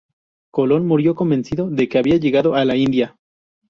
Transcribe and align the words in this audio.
Colón 0.51 0.87
murió 0.87 1.13
convencido 1.13 1.69
de 1.69 1.87
que 1.87 1.99
había 1.99 2.17
llegado 2.17 2.55
a 2.55 2.65
la 2.65 2.75
India. 2.75 3.17